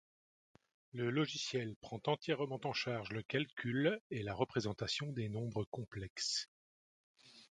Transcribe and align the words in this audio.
Le 0.93 1.11
logiciel 1.11 1.75
prend 1.79 1.99
entièrement 2.07 2.59
en 2.63 2.73
charge 2.73 3.11
le 3.11 3.21
calcul 3.21 3.99
et 4.09 4.23
la 4.23 4.33
représentation 4.33 5.11
des 5.11 5.29
nombres 5.29 5.65
complexes. 5.65 6.49